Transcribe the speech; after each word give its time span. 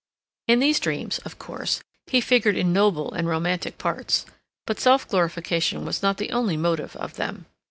In 0.47 0.57
these 0.57 0.79
dreams, 0.79 1.19
of 1.19 1.37
course, 1.37 1.83
he 2.07 2.21
figured 2.21 2.57
in 2.57 2.73
noble 2.73 3.13
and 3.13 3.27
romantic 3.27 3.77
parts, 3.77 4.25
but 4.65 4.79
self 4.79 5.07
glorification 5.07 5.85
was 5.85 6.01
not 6.01 6.17
the 6.17 6.31
only 6.31 6.57
motive 6.57 6.95
of 6.95 7.17
them. 7.17 7.45